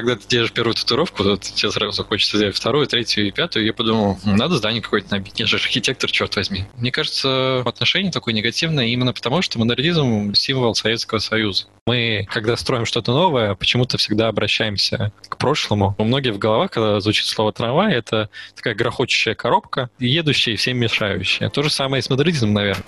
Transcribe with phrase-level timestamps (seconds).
[0.00, 3.66] когда ты делаешь первую татуировку, то тебе сразу хочется сделать вторую, третью и пятую.
[3.66, 5.38] Я подумал, надо здание какое-то набить.
[5.38, 6.64] Я же архитектор, черт возьми.
[6.76, 11.66] Мне кажется, отношение такое негативное именно потому, что модернизм— символ Советского Союза.
[11.86, 15.94] Мы, когда строим что-то новое, почему-то всегда обращаемся к прошлому.
[15.98, 20.78] У многих в головах, когда звучит слово «трамвай», это такая грохочущая коробка, едущая и всем
[20.78, 21.48] мешающая.
[21.48, 22.84] То же самое и с модернизмом, наверное.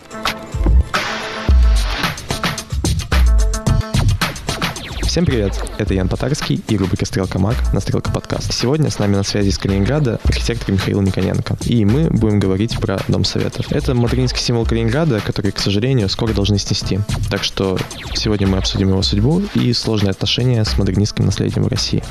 [5.11, 5.61] Всем привет!
[5.77, 8.53] Это Ян Татарский и рубрика «Стрелка Маг» на «Стрелка Подкаст».
[8.53, 11.57] Сегодня с нами на связи из Калининграда архитектор Михаил Никоненко.
[11.65, 13.73] И мы будем говорить про Дом Советов.
[13.73, 17.01] Это модернистский символ Калининграда, который, к сожалению, скоро должны снести.
[17.29, 17.77] Так что
[18.15, 22.05] сегодня мы обсудим его судьбу и сложные отношения с модернистским наследием в России.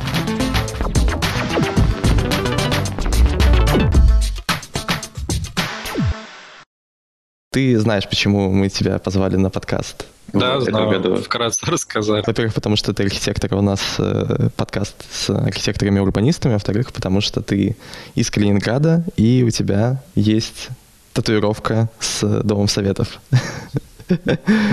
[7.54, 10.06] Ты знаешь, почему мы тебя позвали на подкаст?
[10.34, 11.16] Да, знаю, году.
[11.16, 12.28] вкратце рассказать.
[12.28, 17.76] Во-первых, потому что ты архитектор, у нас э, подкаст с архитекторами-урбанистами, во-вторых, потому что ты
[18.16, 20.70] из Калининграда, и у тебя есть
[21.14, 23.20] татуировка с Домом Советов.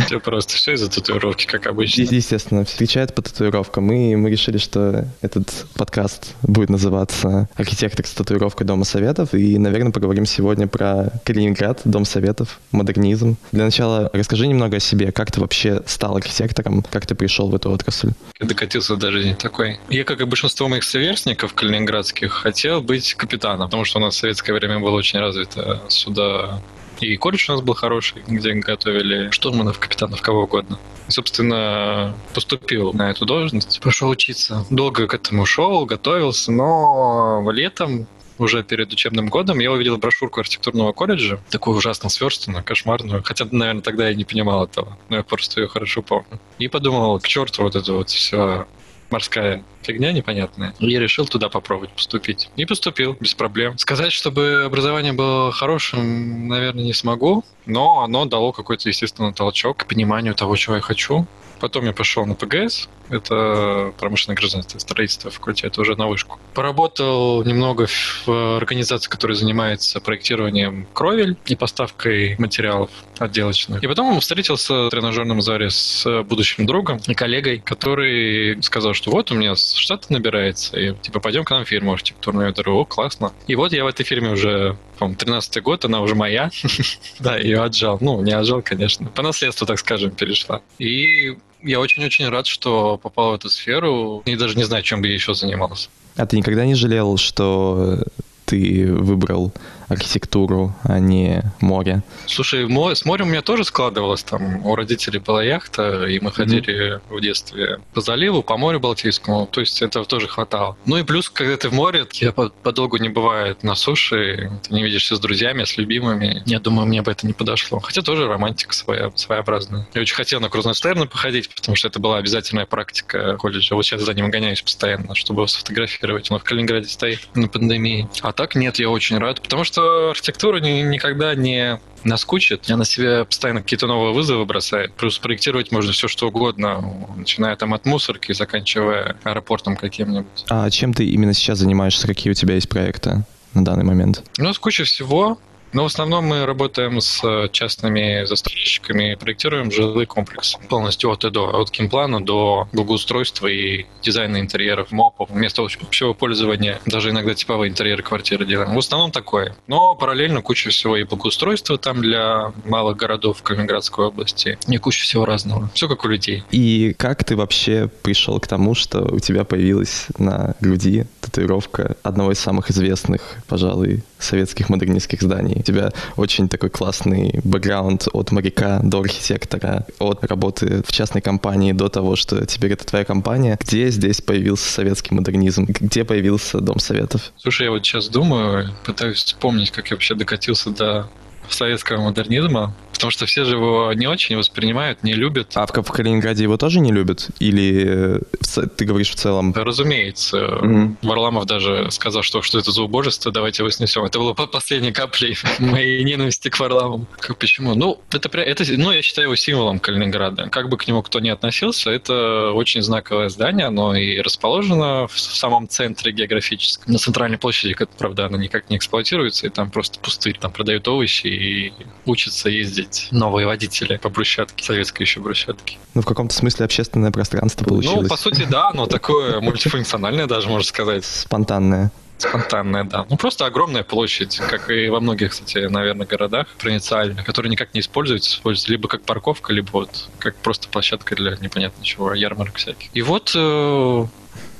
[0.07, 2.03] Все просто, все из-за татуировки, как обычно.
[2.03, 3.93] Естественно, встречают по татуировкам.
[3.93, 9.35] И мы решили, что этот подкаст будет называться «Архитектор с татуировкой Дома Советов».
[9.35, 13.37] И, наверное, поговорим сегодня про Калининград, Дом Советов, модернизм.
[13.53, 15.13] Для начала расскажи немного о себе.
[15.13, 16.83] Как ты вообще стал архитектором?
[16.91, 18.11] Как ты пришел в эту отрасль?
[18.41, 19.79] Я докатился даже не такой.
[19.89, 24.19] Я, как и большинство моих сверстников калининградских, хотел быть капитаном, потому что у нас в
[24.19, 26.61] советское время было очень развито сюда
[27.01, 30.79] и колледж у нас был хороший, где готовили штурманов, капитанов, кого угодно.
[31.09, 34.65] И, собственно, поступил на эту должность, пошел учиться.
[34.71, 38.07] Долго к этому шел, готовился, но летом
[38.39, 43.23] уже перед учебным годом я увидел брошюрку архитектурного колледжа, такую ужасно сверстанную, кошмарную.
[43.25, 46.41] Хотя, наверное, тогда я не понимал этого, но я просто ее хорошо помню.
[46.59, 48.67] И подумал, к черту вот это вот все
[49.11, 50.75] морская фигня непонятная.
[50.79, 52.51] И я решил туда попробовать поступить.
[52.57, 53.79] И поступил, без проблем.
[53.79, 59.87] Сказать, чтобы образование было хорошим, наверное, не смогу, но оно дало какой-то, естественно, толчок к
[59.87, 61.27] пониманию того, чего я хочу.
[61.59, 66.39] Потом я пошел на ПГС, это промышленное гражданство, строительство факультета, уже на вышку.
[66.55, 73.83] Поработал немного в организации, которая занимается проектированием кровель и поставкой материалов отделочных.
[73.83, 79.31] И потом встретился в тренажерном зале с будущим другом и коллегой, который сказал, что вот
[79.31, 82.49] у меня штат набирается, и типа пойдем к нам в фирму архитектурную.
[82.49, 83.33] Я говорю, о, классно.
[83.47, 86.51] И вот я в этой фирме уже, по-моему, 13 год, она уже моя.
[87.21, 87.99] да, ее отжал.
[88.01, 89.09] Ну, не отжал, конечно.
[89.09, 90.61] По наследству, так скажем, перешла.
[90.79, 94.23] И я очень-очень рад, что попал в эту сферу.
[94.25, 95.89] И даже не знаю, чем бы я еще занимался.
[96.17, 98.03] А ты никогда не жалел, что
[98.47, 99.53] ты выбрал
[99.89, 102.03] архитектуру, а не море.
[102.27, 104.23] Слушай, с морем у меня тоже складывалось.
[104.23, 107.01] Там у родителей была яхта, и мы ходили mm-hmm.
[107.17, 109.47] в детстве по заливу, по морю Балтийскому.
[109.47, 110.77] То есть этого тоже хватало.
[110.87, 114.83] Ну и плюс, когда ты в море, я подолгу не бывает на суше, ты не
[114.83, 116.43] видишься с друзьями, с любимыми.
[116.47, 117.81] Я думаю, мне бы это не подошло.
[117.81, 119.87] Хотя тоже романтика своя, своеобразная.
[119.95, 123.75] Я очень хотел на Крузенштерна походить, потому что это была обязательная практика колледжа.
[123.75, 126.31] Вот сейчас за ним гоняюсь постоянно, чтобы его сфотографировать.
[126.31, 128.09] Он в Калининграде стоит на пандемии.
[128.23, 132.71] А так нет, я очень рад, потому что что архитектура ни, никогда не наскучит.
[132.71, 134.95] Она себе постоянно какие-то новые вызовы бросает.
[134.95, 136.83] Плюс проектировать можно все что угодно,
[137.15, 140.47] начиная там от мусорки, заканчивая аэропортом каким-нибудь.
[140.49, 142.07] А чем ты именно сейчас занимаешься?
[142.07, 143.25] Какие у тебя есть проекты?
[143.53, 144.23] на данный момент?
[144.37, 145.39] Ну, с кучей всего.
[145.77, 151.31] Но в основном мы работаем с э, частными застройщиками, проектируем жилые комплексы полностью от и
[151.31, 157.71] до, от геймплана до благоустройства и дизайна интерьеров, мопов, места общего пользования, даже иногда типовые
[157.71, 158.75] интерьеры квартиры делаем.
[158.75, 159.55] В основном такое.
[159.67, 165.27] Но параллельно куча всего и благоустройства там для малых городов Калининградской области, и куча всего
[165.27, 165.69] разного.
[165.75, 166.43] Все как у людей.
[166.53, 172.33] И как ты вообще пришел к тому, что у тебя появилась на груди татуировка одного
[172.33, 175.66] из самых известных, пожалуй, советских модернистских зданий?
[175.67, 181.89] Тебя очень такой классный бэкграунд от моряка до архитектора, от работы в частной компании до
[181.89, 183.59] того, что теперь это твоя компания.
[183.61, 185.67] Где здесь появился советский модернизм?
[185.69, 187.33] Где появился Дом Советов?
[187.37, 191.09] Слушай, я вот сейчас думаю, пытаюсь вспомнить, как я вообще докатился до
[191.51, 192.75] советского модернизма.
[192.97, 195.53] Потому что все же его не очень воспринимают, не любят.
[195.55, 197.29] А в, в Калининграде его тоже не любят?
[197.41, 199.53] Или э, ты говоришь в целом?
[199.55, 200.39] Разумеется.
[200.39, 200.97] Mm-hmm.
[201.03, 204.05] Варламов даже сказал, что что это за убожество, давайте его снесем.
[204.05, 207.07] Это было последней каплей моей ненависти к Варламову.
[207.39, 207.75] Почему?
[207.75, 210.49] Ну, это, это, ну, я считаю его символом Калининграда.
[210.49, 213.67] Как бы к нему кто ни относился, это очень знаковое здание.
[213.67, 216.95] Оно и расположено в самом центре географическом.
[216.95, 220.39] На центральной площади, как, правда, оно никак не эксплуатируется, и там просто пустырь.
[220.41, 221.73] Там продают овощи и
[222.05, 225.79] учатся ездить новые водители по брусчатке, советской еще брусчатке.
[225.95, 228.03] Ну, в каком-то смысле общественное пространство получилось.
[228.03, 231.05] Ну, по сути, да, но такое мультифункциональное даже, можно сказать.
[231.05, 231.91] Спонтанное.
[232.19, 233.05] Спонтанная, да.
[233.11, 237.81] Ну, просто огромная площадь, как и во многих, кстати, наверное, городах провинциальных, которые никак не
[237.81, 242.89] используются, используются либо как парковка, либо вот как просто площадка для непонятно чего, ярмарок всяких.
[242.95, 244.07] И вот э,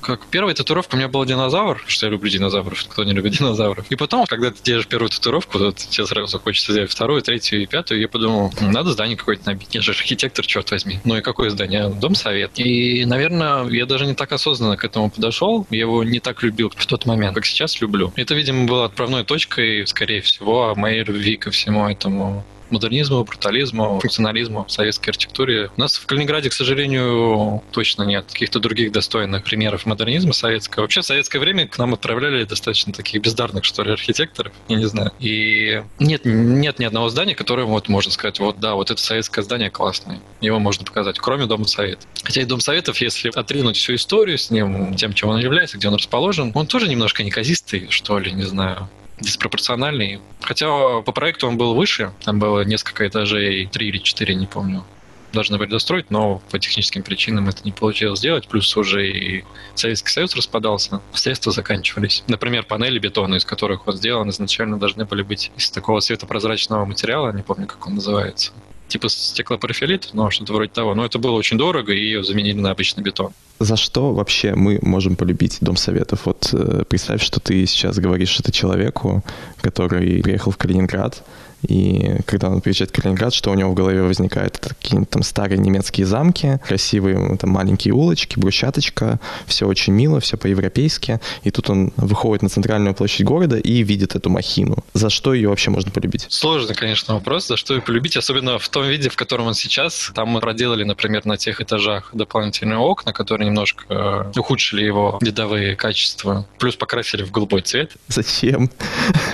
[0.07, 3.85] как первая татуировка у меня была динозавр, что я люблю динозавров, кто не любит динозавров.
[3.91, 7.67] И потом, когда ты делаешь первую татуировку, то тебе сразу хочется сделать вторую, третью и
[7.67, 9.75] пятую, я подумал, надо здание какое-то набить.
[9.75, 11.01] Я же архитектор, черт возьми.
[11.05, 11.89] Ну и какое здание?
[11.89, 12.53] Дом совет.
[12.55, 15.67] И, наверное, я даже не так осознанно к этому подошел.
[15.71, 18.13] Я его не так любил в тот момент, как сейчас люблю.
[18.15, 24.65] Это, видимо, было отправной точкой, скорее всего, моей любви ко всему этому модернизму, брутализму, функционализму
[24.65, 25.71] в советской архитектуре.
[25.77, 30.83] У нас в Калининграде, к сожалению, точно нет каких-то других достойных примеров модернизма советского.
[30.83, 34.87] Вообще, в советское время к нам отправляли достаточно таких бездарных, что ли, архитекторов, я не
[34.87, 35.13] знаю.
[35.19, 39.43] И нет, нет ни одного здания, которое вот можно сказать, вот да, вот это советское
[39.43, 40.21] здание классное.
[40.41, 42.01] Его можно показать, кроме Дома Совет.
[42.23, 45.89] Хотя и Дом Советов, если отринуть всю историю с ним, тем, чем он является, где
[45.89, 48.89] он расположен, он тоже немножко неказистый, что ли, не знаю
[49.21, 50.21] диспропорциональный.
[50.41, 54.85] Хотя по проекту он был выше, там было несколько этажей, три или четыре, не помню
[55.33, 58.49] должны были достроить, но по техническим причинам это не получилось сделать.
[58.49, 62.25] Плюс уже и Советский Союз распадался, средства заканчивались.
[62.27, 67.33] Например, панели бетона, из которых вот сделаны, изначально должны были быть из такого светопрозрачного материала,
[67.33, 68.53] не помню, как он называется
[68.89, 70.95] типа стеклопарафилит, но что-то вроде того.
[70.95, 73.33] Но это было очень дорого, и ее заменили на обычный бетон.
[73.59, 76.27] За что вообще мы можем полюбить Дом Советов?
[76.27, 79.25] Вот э, представь, что ты сейчас говоришь это человеку,
[79.63, 81.25] который приехал в Калининград,
[81.63, 84.57] и когда он приезжает в Калининград, что у него в голове возникает?
[84.57, 90.37] Это какие-нибудь там старые немецкие замки, красивые там маленькие улочки, брусчаточка, все очень мило, все
[90.37, 91.21] по-европейски.
[91.43, 94.85] И тут он выходит на центральную площадь города и видит эту махину.
[94.93, 96.27] За что ее вообще можно полюбить?
[96.29, 100.13] Сложный, конечно, вопрос, за что ее полюбить, особенно в том виде, в котором он сейчас.
[100.15, 105.77] Там мы проделали, например, на тех этажах дополнительные окна, которые немножко э, ухудшили его видовые
[105.77, 106.47] качества.
[106.59, 107.93] Плюс покрасили в голубой цвет.
[108.09, 108.71] Зачем?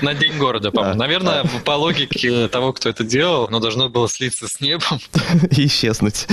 [0.00, 0.98] На день города, по-моему.
[0.98, 5.00] Наверное, по логике все того, кто это делал, оно должно было слиться с небом.
[5.50, 6.26] И исчезнуть.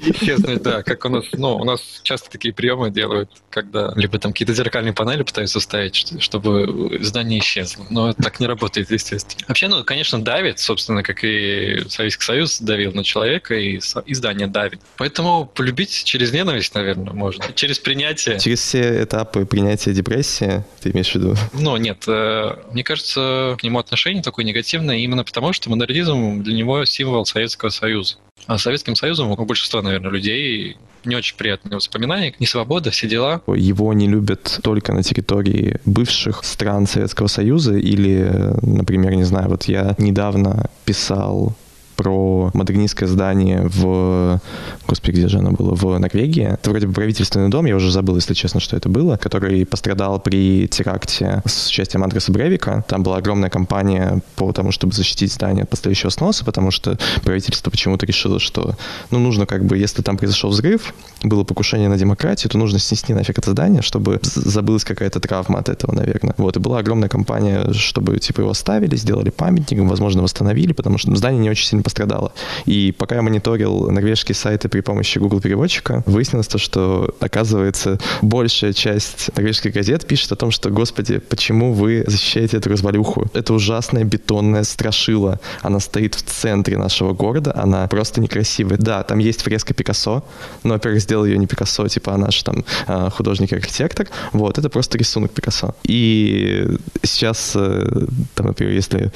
[0.00, 0.82] И исчезнуть, да.
[0.82, 4.92] Как у нас, ну, у нас часто такие приемы делают, когда либо там какие-то зеркальные
[4.92, 7.86] панели пытаются ставить, чтобы здание исчезло.
[7.90, 9.44] Но это так не работает, естественно.
[9.48, 14.46] Вообще, ну, конечно, давит, собственно, как и Советский Союз давил на человека, и, и здание
[14.46, 14.80] давит.
[14.96, 17.44] Поэтому полюбить через ненависть, наверное, можно.
[17.54, 18.38] Через принятие.
[18.38, 21.36] Через все этапы принятия депрессии, ты имеешь в виду?
[21.52, 22.04] Ну, нет.
[22.06, 27.24] Э, мне кажется, к нему отношение такое негативное именно потому, что модернизм для него символ
[27.26, 28.16] Советского Союза.
[28.46, 33.42] А Советским Союзом у большинства, наверное, людей не очень приятные воспоминания, не свобода, все дела.
[33.46, 39.64] Его не любят только на территории бывших стран Советского Союза или, например, не знаю, вот
[39.64, 41.54] я недавно писал
[41.96, 44.40] про модернистское здание в...
[44.86, 45.74] Господи, где же оно было?
[45.74, 46.44] В Норвегии.
[46.44, 50.20] Это вроде бы правительственный дом, я уже забыл, если честно, что это было, который пострадал
[50.20, 52.82] при теракте с участием Андреса Бревика.
[52.88, 57.70] Там была огромная кампания по тому, чтобы защитить здание от последующего сноса, потому что правительство
[57.70, 58.74] почему-то решило, что
[59.10, 63.14] ну, нужно как бы, если там произошел взрыв, было покушение на демократию, то нужно снести
[63.14, 66.34] нафиг это здание, чтобы забылась какая-то травма от этого, наверное.
[66.36, 71.14] Вот, и была огромная кампания, чтобы типа его оставили, сделали памятником, возможно, восстановили, потому что
[71.14, 72.32] здание не очень сильно пострадала.
[72.64, 78.72] И пока я мониторил норвежские сайты при помощи Google переводчика, выяснилось то, что, оказывается, большая
[78.72, 83.26] часть норвежских газет пишет о том, что, господи, почему вы защищаете эту развалюху?
[83.34, 85.38] Это ужасная бетонная страшила.
[85.62, 88.78] Она стоит в центре нашего города, она просто некрасивая.
[88.78, 90.24] Да, там есть фреска Пикассо,
[90.64, 94.08] но, во-первых, сделал ее не Пикассо, типа, а наш там а, художник и архитектор.
[94.32, 95.74] Вот, это просто рисунок Пикассо.
[95.84, 96.66] И
[97.02, 99.12] сейчас, э, там, например, если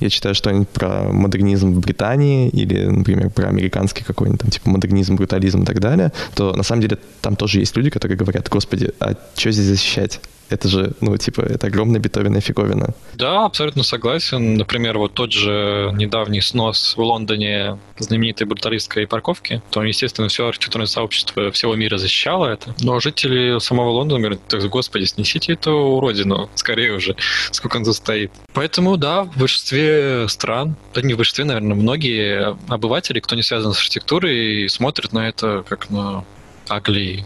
[0.00, 5.16] я читаю что-нибудь про модернизм в Британии или, например, про американский какой-нибудь там типа модернизм,
[5.16, 8.92] брутализм и так далее, то на самом деле там тоже есть люди, которые говорят, господи,
[9.00, 10.20] а что здесь защищать?
[10.48, 12.94] Это же, ну, типа, это огромная бетовенная фиговина.
[13.14, 14.54] Да, абсолютно согласен.
[14.54, 20.86] Например, вот тот же недавний снос в Лондоне знаменитой бруталистской парковки, то, естественно, все архитектурное
[20.86, 22.74] сообщество всего мира защищало это.
[22.80, 27.16] Но жители самого Лондона говорят, так, господи, снесите эту уродину, скорее уже,
[27.50, 28.30] сколько он тут стоит.
[28.52, 33.72] Поэтому, да, в большинстве стран, да не в большинстве, наверное, многие обыватели, кто не связан
[33.72, 36.24] с архитектурой, смотрят на это как на
[36.68, 37.24] ugly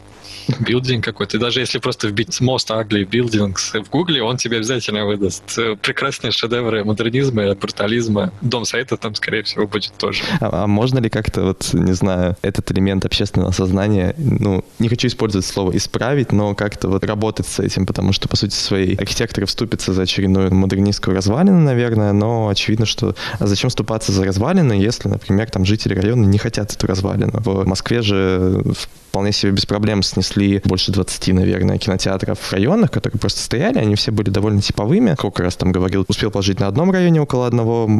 [0.60, 1.36] билдинг какой-то.
[1.36, 6.32] И даже если просто вбить most ugly buildings в гугле, он тебе обязательно выдаст прекрасные
[6.32, 8.32] шедевры модернизма, брутализма.
[8.40, 10.22] Дом сайта там, скорее всего, будет тоже.
[10.40, 15.08] А, а можно ли как-то, вот, не знаю, этот элемент общественного сознания, ну, не хочу
[15.08, 19.46] использовать слово «исправить», но как-то вот работать с этим, потому что, по сути своей, архитекторы
[19.46, 25.08] вступятся за очередную модернистскую развалину, наверное, но очевидно, что а зачем вступаться за развалины, если,
[25.08, 27.32] например, там жители района не хотят эту развалину.
[27.34, 28.62] В Москве же
[29.10, 33.96] вполне себе без проблем снесли больше 20, наверное, кинотеатров в районах, которые просто стояли, они
[33.96, 35.14] все были довольно типовыми.
[35.14, 37.90] Сколько раз там говорил, успел пожить на одном районе около одного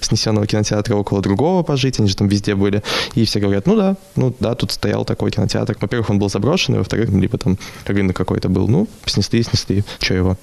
[0.00, 2.82] снесенного кинотеатра, около другого пожить, они же там везде были.
[3.14, 5.76] И все говорят, ну да, ну да, тут стоял такой кинотеатр.
[5.80, 8.66] Во-первых, он был заброшенный, во-вторых, либо там рынок какой-то был.
[8.66, 10.36] Ну, снесли, снесли, что его?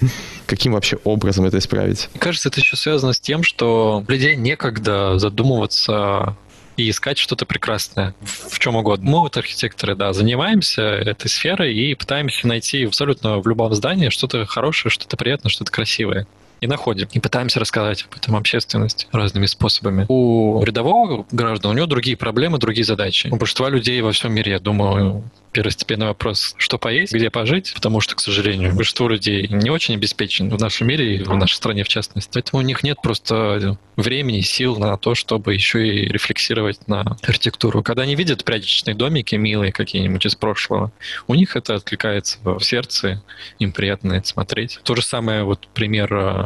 [0.46, 2.08] каким вообще образом это исправить?
[2.18, 6.36] Кажется, это еще связано с тем, что людей некогда задумываться
[6.76, 9.10] и искать что-то прекрасное в чем угодно.
[9.10, 14.44] Мы вот архитекторы, да, занимаемся этой сферой и пытаемся найти абсолютно в любом здании что-то
[14.46, 16.26] хорошее, что-то приятное, что-то красивое
[16.60, 20.06] и находим, и пытаемся рассказать об этом общественности разными способами.
[20.08, 23.28] У рядового граждан у него другие проблемы, другие задачи.
[23.30, 25.24] У большинства людей во всем мире, я думаю,
[25.56, 30.50] первостепенный вопрос, что поесть, где пожить, потому что, к сожалению, большинство людей не очень обеспечен
[30.50, 32.30] в нашем мире и в нашей стране в частности.
[32.34, 37.82] Поэтому у них нет просто времени, сил на то, чтобы еще и рефлексировать на архитектуру.
[37.82, 40.92] Когда они видят прячечные домики милые какие-нибудь из прошлого,
[41.26, 43.22] у них это откликается в сердце,
[43.58, 44.80] им приятно это смотреть.
[44.84, 46.45] То же самое вот пример э,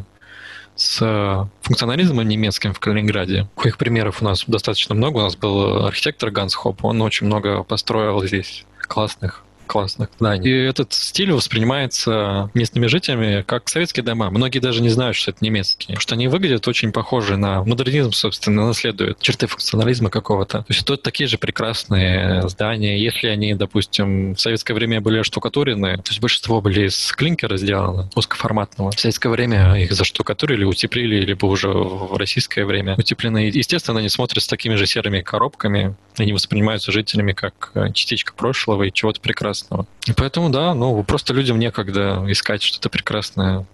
[0.81, 3.47] с функционализмом немецким в Калининграде.
[3.65, 5.19] Их примеров у нас достаточно много.
[5.19, 10.51] У нас был архитектор Ганс Хоп, он очень много построил здесь классных классных зданий.
[10.51, 14.29] И этот стиль воспринимается местными жителями как советские дома.
[14.31, 15.95] Многие даже не знают, что это немецкие.
[15.95, 20.59] Потому что они выглядят очень похожи на модернизм, собственно, наследуют черты функционализма какого-то.
[20.59, 23.01] То есть тут такие же прекрасные здания.
[23.01, 28.11] Если они, допустим, в советское время были штукатурены, то есть большинство были из клинкера сделано,
[28.17, 28.91] узкоформатного.
[28.91, 33.51] В советское время их заштукатурили, утеплили, либо уже в российское время утеплены.
[33.55, 38.93] Естественно, они смотрят с такими же серыми коробками, они воспринимаются жителями как частичка прошлого и
[38.93, 39.87] чего-то прекрасного прекрасного.
[40.07, 43.67] И поэтому, да, ну, просто людям некогда искать что-то прекрасное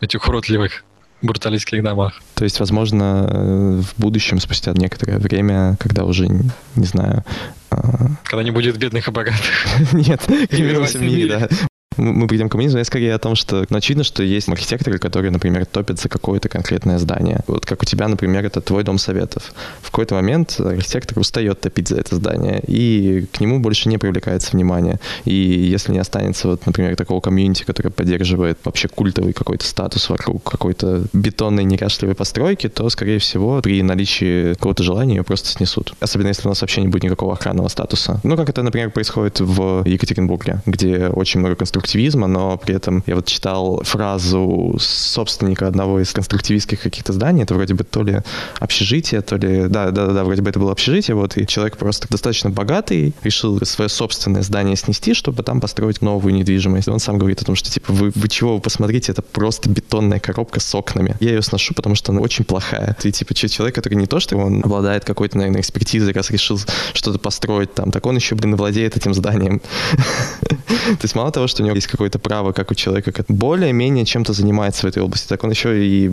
[0.00, 0.84] в этих уродливых
[1.22, 2.20] бруталистских домах.
[2.34, 7.24] То есть, возможно, в будущем, спустя некоторое время, когда уже, не знаю...
[7.70, 9.66] А, когда не будет бедных и богатых.
[9.92, 10.20] Нет,
[10.50, 11.48] именно в мире, да
[11.96, 15.66] мы придем к коммунизму, я скорее о том, что очевидно, что есть архитекторы, которые, например,
[15.66, 17.40] топят за какое-то конкретное здание.
[17.46, 19.52] Вот как у тебя, например, это твой дом советов.
[19.80, 24.52] В какой-то момент архитектор устает топить за это здание, и к нему больше не привлекается
[24.52, 25.00] внимание.
[25.24, 30.42] И если не останется, вот, например, такого комьюнити, который поддерживает вообще культовый какой-то статус вокруг
[30.42, 35.94] какой-то бетонной неряшливой постройки, то, скорее всего, при наличии какого-то желания ее просто снесут.
[36.00, 38.20] Особенно если у нас вообще не будет никакого охранного статуса.
[38.22, 43.02] Ну, как это, например, происходит в Екатеринбурге, где очень много конструкций конструктивизма, но при этом
[43.06, 48.20] я вот читал фразу собственника одного из конструктивистских каких-то зданий, это вроде бы то ли
[48.60, 49.68] общежитие, то ли...
[49.68, 53.60] Да, да, да, вроде бы это было общежитие, вот, и человек просто достаточно богатый, решил
[53.64, 56.88] свое собственное здание снести, чтобы там построить новую недвижимость.
[56.88, 60.20] Он сам говорит о том, что, типа, вы, вы чего, вы посмотрите, это просто бетонная
[60.20, 61.16] коробка с окнами.
[61.20, 62.96] Я ее сношу, потому что она очень плохая.
[63.00, 66.60] Ты, типа, человек, который не то, что он обладает какой-то, наверное, экспертизой, раз решил
[66.94, 69.60] что-то построить там, так он еще, блин, владеет этим зданием.
[70.98, 74.04] То есть мало того, что у него есть какое-то право, как у человека, который более-менее
[74.04, 76.10] чем-то занимается в этой области, так он еще и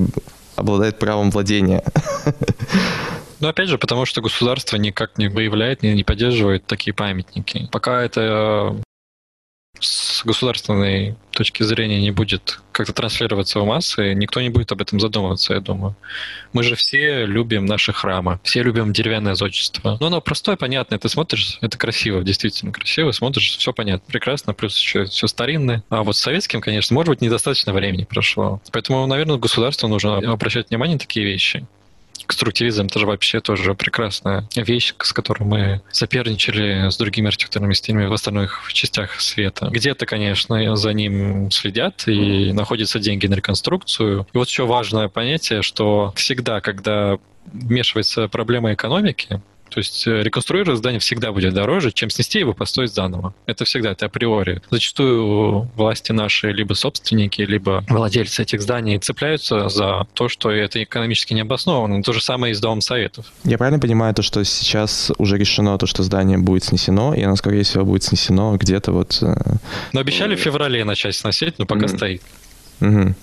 [0.56, 1.84] обладает правом владения.
[3.40, 7.70] Ну, опять же, потому что государство никак не выявляет, не, не поддерживает такие памятники.
[7.72, 8.76] Пока это
[9.80, 15.00] с государственной точки зрения не будет как-то транслироваться в массы, никто не будет об этом
[15.00, 15.96] задумываться, я думаю.
[16.54, 19.98] Мы же все любим наши храмы, все любим деревянное зодчество.
[20.00, 24.78] Но оно простое, понятное, ты смотришь, это красиво, действительно красиво, смотришь, все понятно, прекрасно, плюс
[24.78, 25.84] еще все старинное.
[25.90, 28.62] А вот с советским, конечно, может быть, недостаточно времени прошло.
[28.72, 31.68] Поэтому, наверное, государству нужно обращать внимание на такие вещи
[32.26, 38.06] конструктивизм это же вообще тоже прекрасная вещь, с которой мы соперничали с другими архитектурными стилями
[38.06, 39.68] в остальных частях света.
[39.72, 44.28] Где-то, конечно, за ним следят и находятся деньги на реконструкцию.
[44.34, 50.80] И вот еще важное понятие, что всегда, когда вмешивается проблема экономики, то есть э, реконструировать
[50.80, 53.34] здание всегда будет дороже, чем снести его построить заново.
[53.46, 54.62] Это всегда, это априори.
[54.70, 61.34] Зачастую власти наши, либо собственники, либо владельцы этих зданий цепляются за то, что это экономически
[61.34, 62.04] не обосновано.
[62.04, 63.32] То же самое и с Домом Советов.
[63.44, 67.36] Я правильно понимаю то, что сейчас уже решено то, что здание будет снесено, и оно,
[67.36, 69.20] скорее всего, будет снесено где-то вот...
[69.22, 69.36] Э,
[69.94, 71.98] но обещали в феврале начать сносить, но пока mm-hmm.
[71.98, 72.22] стоит.
[72.82, 73.14] Mm-hmm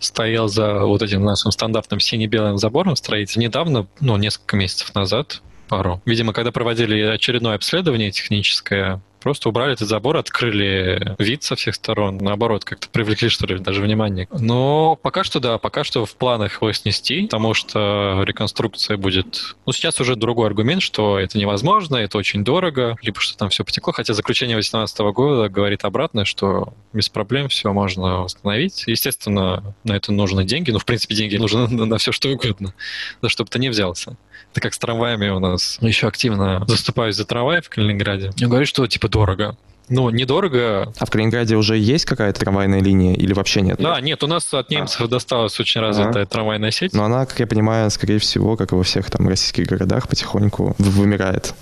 [0.00, 6.00] стоял за вот этим нашим стандартным сине-белым забором строитель недавно, ну, несколько месяцев назад, пару.
[6.04, 12.18] Видимо, когда проводили очередное обследование техническое, Просто убрали этот забор, открыли вид со всех сторон,
[12.18, 14.28] наоборот, как-то привлекли, что ли, даже внимание.
[14.30, 19.56] Но пока что, да, пока что в планах его снести, потому что реконструкция будет...
[19.66, 23.64] Ну, сейчас уже другой аргумент, что это невозможно, это очень дорого, либо что там все
[23.64, 28.84] потекло, хотя заключение 2018 года говорит обратно, что без проблем все можно восстановить.
[28.86, 32.74] Естественно, на это нужны деньги, ну, в принципе, деньги нужны на, все что угодно,
[33.22, 34.16] за что бы ты не взялся.
[34.52, 35.78] Это как с трамваями у нас.
[35.80, 38.30] Еще активно заступаюсь за трамвай в Калининграде.
[38.36, 39.56] Я говорю, что типа дорого.
[39.88, 40.92] Ну, недорого.
[40.98, 43.78] А в Калининграде уже есть какая-то трамвайная линия или вообще нет?
[43.80, 45.08] Да, нет, у нас от немцев а.
[45.08, 46.26] досталась очень развитая а.
[46.26, 46.92] трамвайная сеть.
[46.92, 50.74] Но она, как я понимаю, скорее всего, как и во всех там российских городах, потихоньку
[50.78, 51.54] вымирает.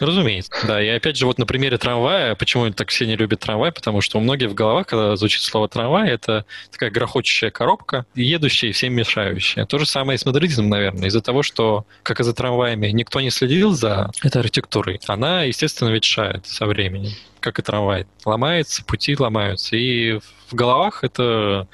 [0.00, 0.82] Разумеется, да.
[0.82, 4.18] И опять же, вот на примере трамвая, почему так все не любят трамвай, потому что
[4.18, 8.94] у многих в головах, когда звучит слово трамвай, это такая грохочущая коробка, едущая и всем
[8.94, 9.66] мешающая.
[9.66, 11.08] То же самое и с модернизмом, наверное.
[11.08, 15.90] Из-за того, что, как и за трамваями, никто не следил за этой архитектурой, она, естественно,
[15.90, 18.06] ветшает со временем как и трамвай.
[18.26, 19.74] Ломается, пути ломаются.
[19.74, 21.66] И в головах это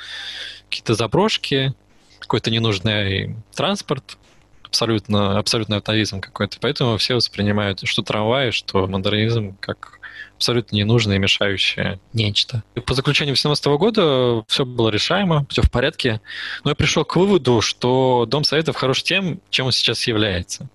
[0.71, 1.75] какие-то заброшки,
[2.21, 4.16] какой-то ненужный транспорт,
[4.66, 6.58] абсолютно, абсолютный атовизм какой-то.
[6.61, 10.00] Поэтому все воспринимают что трамвай, что модернизм как
[10.37, 12.62] абсолютно ненужное и мешающее нечто.
[12.75, 16.20] И по заключению 2018 года все было решаемо, все в порядке.
[16.64, 20.68] Но я пришел к выводу, что Дом Советов хорош тем, чем он сейчас является.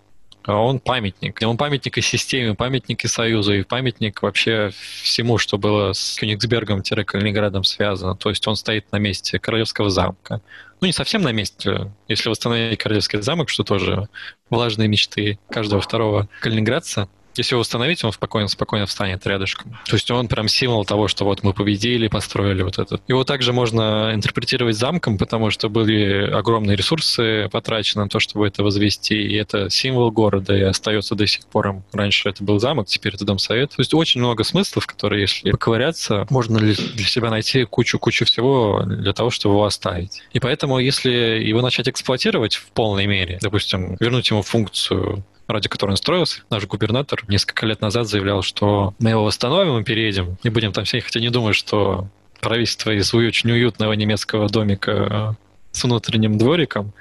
[0.43, 1.39] А он памятник.
[1.43, 4.71] Он памятник и системе, памятник и Союзу, и памятник вообще
[5.01, 8.15] всему, что было с Кёнигсбергом-Калининградом связано.
[8.15, 10.41] То есть он стоит на месте Королевского замка
[10.81, 11.91] ну, не совсем на месте.
[12.07, 14.09] Если восстановить Королевский замок, что тоже
[14.49, 19.77] влажные мечты каждого второго калининградца, если его установить, он спокойно, спокойно встанет рядышком.
[19.85, 22.99] То есть он прям символ того, что вот мы победили, построили вот это.
[23.07, 28.63] Его также можно интерпретировать замком, потому что были огромные ресурсы потрачены на то, чтобы это
[28.63, 31.83] возвести, и это символ города, и остается до сих пор.
[31.93, 33.69] Раньше это был замок, теперь это дом совет.
[33.71, 39.13] То есть очень много смыслов, которые, если поковыряться, можно для себя найти кучу-кучу всего для
[39.13, 40.21] того, чтобы его оставить.
[40.33, 45.91] И поэтому, если его начать эксплуатировать в полной мере, допустим, вернуть ему функцию ради которой
[45.91, 46.41] он строился.
[46.49, 50.85] Наш губернатор несколько лет назад заявлял, что мы его восстановим и переедем, не будем там
[50.85, 52.07] сидеть, хотя не думаю, что
[52.39, 55.35] правительство из очень уютного немецкого домика
[55.71, 56.93] с внутренним двориком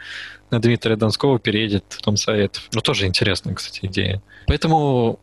[0.51, 2.69] на Дмитрия Донского переедет в Дом Советов.
[2.73, 4.21] Ну, тоже интересная, кстати, идея.
[4.47, 5.19] Поэтому,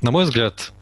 [0.00, 0.72] на мой взгляд,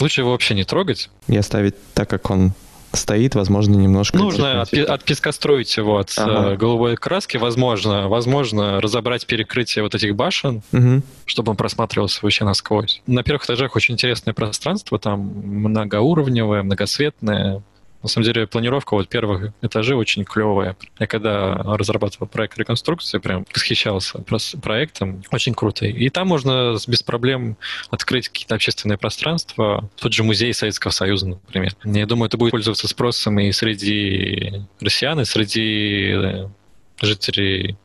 [0.00, 1.10] лучше его вообще не трогать.
[1.26, 2.52] И оставить так, как он
[2.96, 4.18] стоит, возможно, немножко...
[4.18, 6.52] Нужно от, от песка строить его от ага.
[6.52, 11.02] Э, голубой краски, возможно, возможно, разобрать перекрытие вот этих башен, угу.
[11.24, 13.02] чтобы он просматривался вообще насквозь.
[13.06, 17.62] На первых этажах очень интересное пространство, там многоуровневое, многосветное,
[18.06, 20.76] на самом деле планировка вот первых этажей очень клевая.
[21.00, 24.24] Я когда разрабатывал проект реконструкции, прям восхищался
[24.62, 25.24] проектом.
[25.32, 25.86] Очень круто.
[25.86, 27.56] И там можно без проблем
[27.90, 29.90] открыть какие-то общественные пространства.
[29.96, 31.72] Тот же музей Советского Союза, например.
[31.84, 36.48] Я думаю, это будет пользоваться спросом и среди россиян, и среди э,
[37.02, 37.76] жителей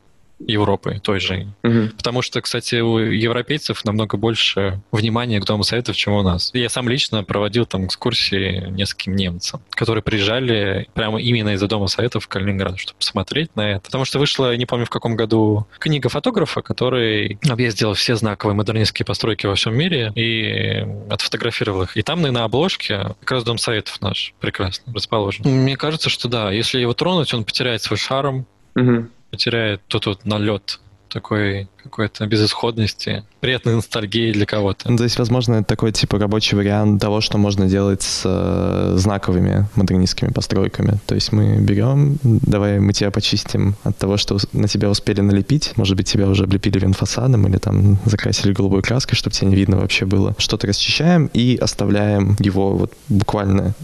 [0.46, 1.46] Европы той же.
[1.62, 1.96] Угу.
[1.96, 6.50] Потому что, кстати, у европейцев намного больше внимания к Дому Советов, чем у нас.
[6.52, 12.24] Я сам лично проводил там экскурсии нескольким немцам, которые приезжали прямо именно из-за Дома Советов
[12.24, 13.80] в Калининград, чтобы посмотреть на это.
[13.80, 19.06] Потому что вышла, не помню в каком году, книга фотографа, который объездил все знаковые модернистские
[19.06, 21.96] постройки во всем мире и отфотографировал их.
[21.96, 25.44] И там на обложке как раз Дом Советов наш прекрасно расположен.
[25.44, 30.24] Мне кажется, что да, если его тронуть, он потеряет свой шарм, угу потеряет тот вот
[30.24, 34.90] налет такой какой-то безысходности, приятной ностальгии для кого-то.
[34.90, 38.94] Ну, то есть, возможно, это такой типа рабочий вариант того, что можно делать с э,
[38.96, 40.98] знаковыми модернистскими постройками.
[41.06, 45.76] То есть мы берем, давай мы тебя почистим от того, что на тебя успели налепить.
[45.76, 49.78] Может быть, тебя уже облепили винфасадом или там закрасили голубой краской, чтобы тебе не видно
[49.78, 50.34] вообще было.
[50.38, 53.74] Что-то расчищаем и оставляем его вот буквально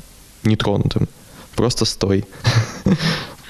[0.44, 1.08] нетронутым.
[1.54, 2.24] Просто стой.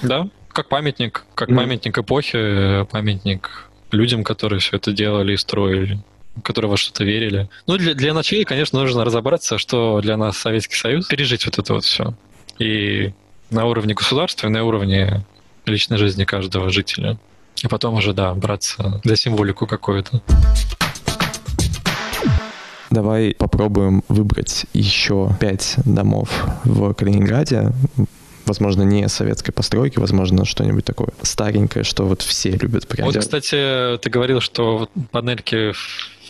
[0.01, 0.29] Да,
[0.59, 1.55] как памятник, как mm.
[1.55, 5.99] памятник эпохи, памятник людям, которые все это делали и строили
[6.41, 7.49] которые во что-то верили.
[7.67, 11.73] Ну, для, для начала, конечно, нужно разобраться, что для нас Советский Союз, пережить вот это
[11.73, 12.13] вот все.
[12.59, 13.11] И
[13.49, 15.25] на уровне государства, и на уровне
[15.65, 17.17] личной жизни каждого жителя.
[17.61, 20.21] И потом уже, да, браться за символику какую-то.
[22.89, 26.29] Давай попробуем выбрать еще пять домов
[26.63, 27.73] в Калининграде,
[28.49, 33.07] возможно, не советской постройки, возможно, что-нибудь такое старенькое, что вот все любят прям.
[33.07, 35.73] Вот, кстати, ты говорил, что панельки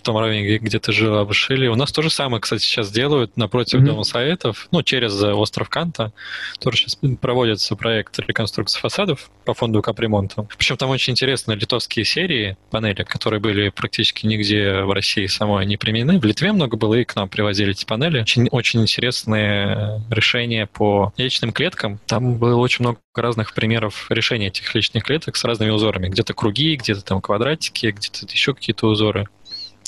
[0.00, 1.66] в том районе, где ты жил, обшили.
[1.68, 3.84] У нас то же самое, кстати, сейчас делают напротив mm-hmm.
[3.84, 6.12] Дома Советов, ну, через остров Канта.
[6.58, 10.46] Тоже сейчас проводится проект реконструкции фасадов по фонду капремонта.
[10.56, 15.76] Причем там очень интересные литовские серии панели, которые были практически нигде в России самой не
[15.76, 16.18] применены.
[16.18, 18.22] В Литве много было, и к нам привозили эти панели.
[18.22, 22.00] Очень, очень интересные решения по яичным клеткам.
[22.06, 26.08] Там было очень много разных примеров решения этих личных клеток с разными узорами.
[26.08, 29.28] Где-то круги, где-то там квадратики, где-то еще какие-то узоры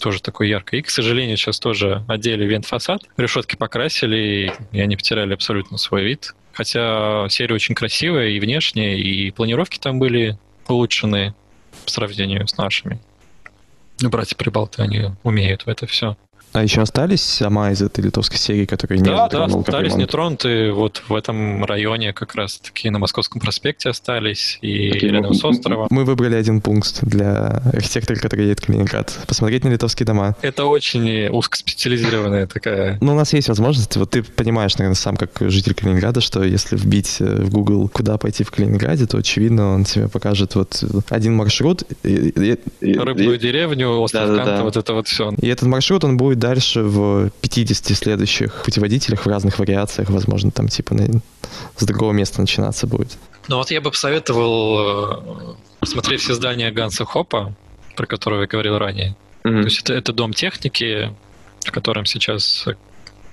[0.02, 0.78] тоже такой яркий.
[0.78, 6.34] И, к сожалению, сейчас тоже одели вент-фасад, решетки покрасили, и они потеряли абсолютно свой вид.
[6.52, 10.38] Хотя серия очень красивая и внешне, и планировки там были
[10.68, 11.34] улучшены
[11.84, 13.00] по сравнению с нашими.
[14.00, 16.16] Ну, братья Прибалты, они умеют в это все.
[16.52, 21.02] А еще остались сама из этой литовской серии, которые не Да, да, остались нетронутые вот
[21.08, 25.44] в этом районе как раз таки на Московском проспекте остались и Окей, рядом мы, с
[25.44, 25.86] островом.
[25.90, 29.18] Мы выбрали один пункт для архитектора, который едет в Калининград.
[29.26, 30.36] Посмотреть на литовские дома.
[30.42, 32.98] Это очень узкоспециализированная такая...
[33.00, 36.76] Ну, у нас есть возможность, вот ты понимаешь, наверное, сам как житель Калининграда, что если
[36.76, 41.34] вбить э, в Google, куда пойти в Калининграде, то, очевидно, он тебе покажет вот один
[41.34, 41.84] маршрут.
[42.02, 44.62] И, и, Рыбную и, деревню, остров да, Канта, да.
[44.64, 45.32] вот это вот все.
[45.40, 50.66] И этот маршрут, он будет дальше в 50 следующих путеводителях в разных вариациях, возможно, там
[50.66, 51.20] типа на,
[51.76, 53.16] с другого места начинаться будет.
[53.46, 57.54] Ну вот я бы посоветовал э, посмотреть все здания Ганса Хопа,
[57.96, 59.16] про которого я говорил ранее.
[59.44, 59.60] Mm-hmm.
[59.60, 61.14] То есть это, это дом техники,
[61.64, 62.66] в котором сейчас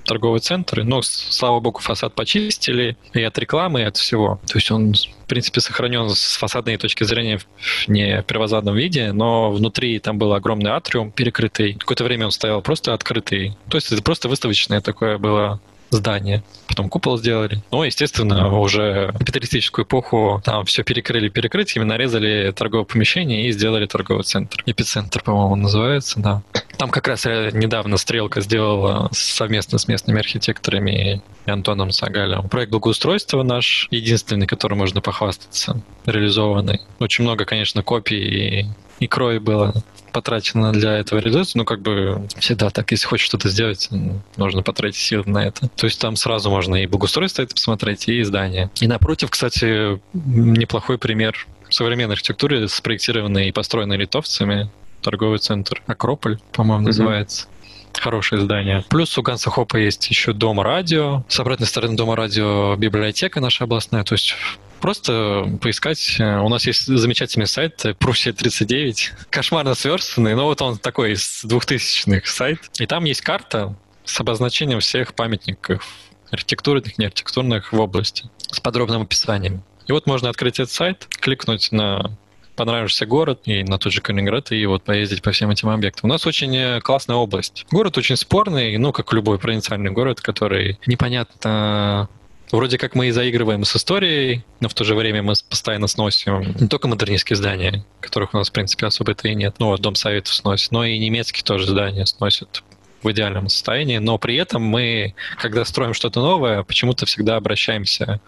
[0.03, 0.83] торговый центр.
[0.83, 4.39] Но, слава богу, фасад почистили и от рекламы, и от всего.
[4.47, 9.51] То есть он, в принципе, сохранен с фасадной точки зрения в не первозданном виде, но
[9.51, 11.73] внутри там был огромный атриум перекрытый.
[11.73, 13.57] Какое-то время он стоял просто открытый.
[13.69, 15.59] То есть это просто выставочное такое было
[15.91, 16.43] здание.
[16.67, 17.61] Потом купол сделали.
[17.71, 23.85] Ну, естественно, уже в капиталистическую эпоху там все перекрыли перекрытиями, нарезали торговое помещение и сделали
[23.85, 24.63] торговый центр.
[24.65, 26.43] Эпицентр, по-моему, называется, да.
[26.79, 33.43] Там как раз недавно Стрелка сделала совместно с местными архитекторами и Антоном Сагалем проект благоустройства
[33.43, 36.79] наш, единственный, который можно похвастаться, реализованный.
[36.99, 38.65] Очень много, конечно, копий и,
[39.01, 39.73] и крови было
[40.13, 43.89] потрачено для этого реализации, ну, как бы всегда так, если хочешь что-то сделать,
[44.37, 45.67] нужно потратить силы на это.
[45.75, 48.71] То есть там сразу можно и благоустройство это посмотреть, и здание.
[48.79, 54.71] И напротив, кстати, неплохой пример современной архитектуры, спроектированной и построенной литовцами,
[55.09, 57.47] торговый центр Акрополь, по-моему, называется.
[57.47, 58.01] Mm-hmm.
[58.01, 58.85] Хорошее здание.
[58.89, 61.23] Плюс у Ганса Хопа есть еще дом радио.
[61.27, 64.03] С обратной стороны дома радио библиотека наша областная.
[64.03, 64.35] То есть
[64.79, 66.15] Просто поискать.
[66.19, 69.11] Э, у нас есть замечательный сайт Пруссия 39.
[69.29, 72.59] Кошмарно сверстанный, но вот он такой из двухтысячных сайт.
[72.79, 75.85] И там есть карта с обозначением всех памятников
[76.31, 79.63] архитектурных, неархитектурных в области с подробным описанием.
[79.87, 82.15] И вот можно открыть этот сайт, кликнуть на
[82.59, 86.09] понравившийся город и на тот же Калининград, и вот поездить по всем этим объектам.
[86.09, 87.65] У нас очень э, классная область.
[87.71, 92.09] Город очень спорный, ну, как любой провинциальный город, который непонятно
[92.51, 96.55] Вроде как мы и заигрываем с историей, но в то же время мы постоянно сносим
[96.59, 99.57] не только модернистские здания, которых у нас, в принципе, особо-то и нет.
[99.59, 102.63] Ну, вот Дом Советов сносит, но и немецкие тоже здания сносят
[103.03, 108.19] в идеальном состоянии, но при этом мы, когда строим что-то новое, почему-то всегда обращаемся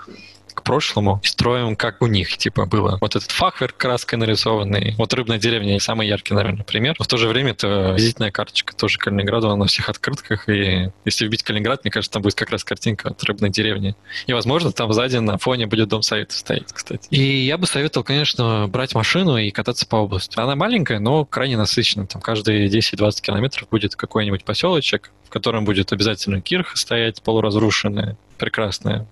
[0.62, 2.98] прошлому и строим, как у них, типа, было.
[3.02, 6.96] Вот этот фахверк краской нарисованный, вот рыбная деревня самый яркий, наверное, пример.
[7.00, 11.26] Но в то же время это визитная карточка тоже Калининграда на всех открытках, и если
[11.26, 13.96] вбить Калининград, мне кажется, там будет как раз картинка от рыбной деревни.
[14.28, 17.08] И, возможно, там сзади на фоне будет дом совета стоять, кстати.
[17.10, 20.40] И я бы советовал, конечно, брать машину и кататься по области.
[20.40, 22.08] Она маленькая, но крайне насыщенная.
[22.08, 29.08] Там каждые 10-20 километров будет какой-нибудь поселочек, в котором будет обязательно кирха стоять полуразрушенная, прекрасная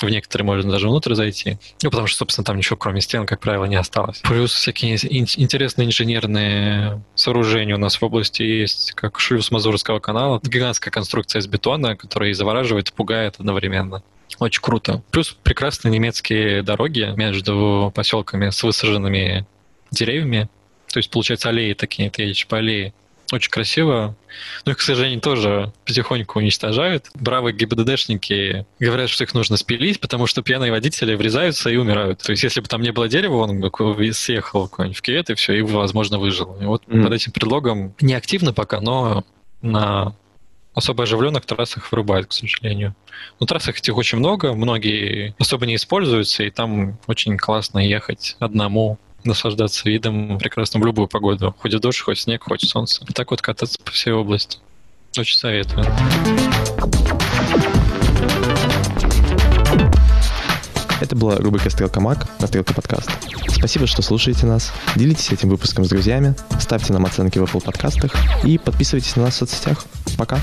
[0.00, 1.58] в некоторые можно даже внутрь зайти.
[1.82, 4.20] Ну, потому что, собственно, там ничего кроме стен, как правило, не осталось.
[4.20, 10.40] Плюс всякие интересные инженерные сооружения у нас в области есть, как шлюз Мазурского канала.
[10.42, 14.02] Гигантская конструкция из бетона, которая и завораживает, и пугает одновременно.
[14.38, 15.02] Очень круто.
[15.10, 19.46] Плюс прекрасные немецкие дороги между поселками с высаженными
[19.90, 20.48] деревьями.
[20.92, 22.94] То есть, получается, аллеи такие, ты едешь по аллее
[23.34, 24.16] очень красиво.
[24.64, 27.10] Но их, к сожалению, тоже потихоньку уничтожают.
[27.14, 32.20] Бравые ГИБДДшники говорят, что их нужно спилить, потому что пьяные водители врезаются и умирают.
[32.22, 35.34] То есть, если бы там не было дерева, он бы съехал куда-нибудь в кювет, и
[35.34, 36.56] все, и, возможно, выжил.
[36.60, 37.02] И вот mm.
[37.02, 39.24] под этим предлогом не активно пока, но
[39.62, 40.14] на
[40.74, 42.94] особо оживленных трассах вырубают, к сожалению.
[43.40, 48.98] Но трассах этих очень много, многие особо не используются, и там очень классно ехать одному
[49.24, 51.54] наслаждаться видом прекрасно в любую погоду.
[51.58, 53.04] Хоть дождь, хоть снег, хоть солнце.
[53.14, 54.58] Так вот кататься по всей области.
[55.16, 55.86] Очень советую.
[61.00, 63.10] Это была рубрика «Стрелка Мак» на «Стрелка подкаст».
[63.48, 64.72] Спасибо, что слушаете нас.
[64.96, 69.34] Делитесь этим выпуском с друзьями, ставьте нам оценки в Apple подкастах и подписывайтесь на нас
[69.34, 69.84] в соцсетях.
[70.16, 70.38] Пока!